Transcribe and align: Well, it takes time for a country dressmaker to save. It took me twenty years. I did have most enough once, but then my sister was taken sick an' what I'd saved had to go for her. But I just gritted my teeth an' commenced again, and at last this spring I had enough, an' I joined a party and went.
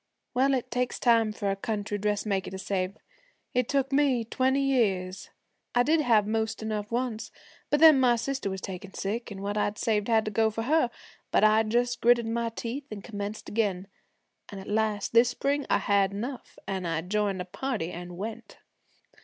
Well, 0.33 0.55
it 0.55 0.71
takes 0.71 0.97
time 0.99 1.31
for 1.31 1.51
a 1.51 1.55
country 1.55 1.99
dressmaker 1.99 2.49
to 2.49 2.57
save. 2.57 2.97
It 3.53 3.69
took 3.69 3.91
me 3.91 4.25
twenty 4.25 4.59
years. 4.61 5.29
I 5.75 5.83
did 5.83 6.01
have 6.01 6.25
most 6.25 6.63
enough 6.63 6.91
once, 6.91 7.29
but 7.69 7.81
then 7.81 7.99
my 7.99 8.15
sister 8.15 8.49
was 8.49 8.61
taken 8.61 8.95
sick 8.95 9.31
an' 9.31 9.43
what 9.43 9.57
I'd 9.57 9.77
saved 9.77 10.07
had 10.07 10.25
to 10.25 10.31
go 10.31 10.49
for 10.49 10.63
her. 10.63 10.89
But 11.29 11.43
I 11.43 11.61
just 11.61 12.01
gritted 12.01 12.25
my 12.25 12.49
teeth 12.49 12.87
an' 12.89 13.03
commenced 13.03 13.47
again, 13.47 13.85
and 14.49 14.59
at 14.59 14.65
last 14.67 15.13
this 15.13 15.29
spring 15.29 15.67
I 15.69 15.77
had 15.77 16.13
enough, 16.13 16.57
an' 16.67 16.87
I 16.87 17.01
joined 17.03 17.39
a 17.39 17.45
party 17.45 17.91
and 17.91 18.17
went. 18.17 18.57